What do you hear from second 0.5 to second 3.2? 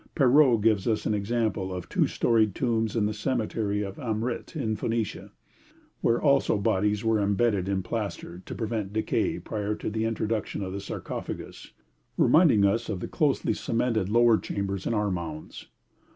gives us an example of two storied tombs in the